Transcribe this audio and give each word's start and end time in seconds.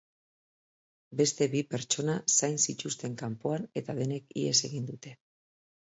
Beste 1.19 1.47
bi 1.51 1.61
pertsona 1.75 2.17
zain 2.39 2.59
zituzten 2.67 3.21
kanpoan 3.23 3.71
eta 3.83 3.99
denek 4.03 4.39
ihes 4.45 4.59
egin 4.73 4.93
dute. 4.93 5.19